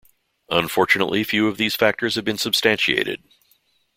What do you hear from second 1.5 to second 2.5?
these factors have been